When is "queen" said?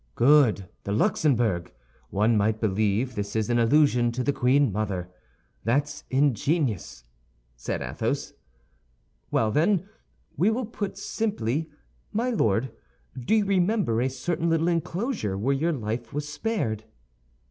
4.33-4.71